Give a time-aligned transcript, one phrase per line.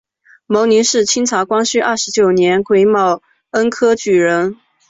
[0.47, 4.57] 牟琳是清朝光绪二十九年癸卯恩科举人。